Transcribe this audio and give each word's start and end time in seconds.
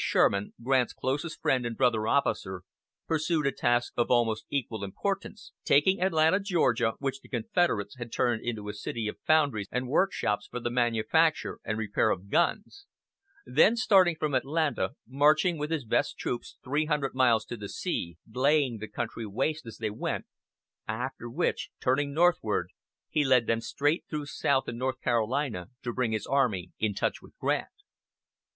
Sherman, 0.03 0.53
Grant's 0.63 0.93
closest 0.93 1.43
friend 1.43 1.63
and 1.63 1.77
brother 1.77 2.07
officer, 2.07 2.63
pursued 3.07 3.45
a 3.45 3.51
task 3.51 3.93
of 3.95 4.09
almost 4.09 4.45
equal 4.49 4.83
importance, 4.83 5.51
taking 5.63 6.01
Atlanta, 6.01 6.39
Georgia, 6.39 6.93
which 6.97 7.19
the 7.19 7.29
Confederates 7.29 7.97
had 7.99 8.11
turned 8.11 8.41
into 8.43 8.67
a 8.67 8.73
city 8.73 9.07
of 9.07 9.19
foundries 9.27 9.67
and 9.71 9.87
workshops 9.87 10.47
for 10.47 10.59
the 10.59 10.71
manufacture 10.71 11.59
and 11.63 11.77
repair 11.77 12.09
of 12.09 12.31
guns; 12.31 12.87
then, 13.45 13.75
starting 13.75 14.15
from 14.15 14.33
Atlanta, 14.33 14.95
marching 15.07 15.59
with 15.59 15.69
his 15.69 15.85
best 15.85 16.17
troops 16.17 16.57
three 16.63 16.85
hundred 16.85 17.13
miles 17.13 17.45
to 17.45 17.55
the 17.55 17.69
sea, 17.69 18.17
laying 18.27 18.79
the 18.79 18.87
country 18.87 19.27
waste 19.27 19.67
as 19.67 19.77
they 19.77 19.91
went; 19.91 20.25
after 20.87 21.29
which, 21.29 21.69
turning 21.79 22.11
northward, 22.11 22.71
he 23.07 23.23
led 23.23 23.45
them 23.45 23.59
through 23.61 24.25
South 24.25 24.67
and 24.67 24.79
North 24.79 24.99
Carolina 24.99 25.69
to 25.83 25.93
bring 25.93 26.11
his 26.11 26.25
army 26.25 26.71
in 26.79 26.95
touch 26.95 27.21
with 27.21 27.37
Grant. 27.37 27.67